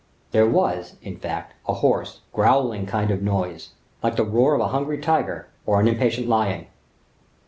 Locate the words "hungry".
4.69-4.97